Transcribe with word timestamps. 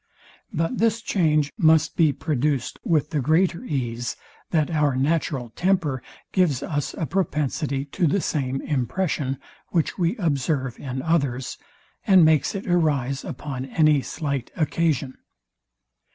But 0.51 0.79
this 0.79 0.99
change 0.99 1.53
must 1.59 1.95
be 1.95 2.11
produced 2.11 2.79
with 2.83 3.11
the 3.11 3.19
greater 3.21 3.63
ease, 3.63 4.15
that 4.49 4.71
our 4.71 4.95
natural 4.95 5.49
temper 5.49 6.01
gives 6.31 6.63
us 6.63 6.95
a 6.95 7.05
propensity 7.05 7.85
to 7.85 8.07
the 8.07 8.19
same 8.19 8.61
impression, 8.61 9.37
which 9.67 9.99
we 9.99 10.17
observe 10.17 10.79
in 10.79 11.03
others, 11.03 11.59
and 12.07 12.25
makes 12.25 12.55
it 12.55 12.65
arise 12.65 13.23
upon 13.23 13.65
any 13.67 14.01
slight 14.01 14.49
occasion. 14.57 15.19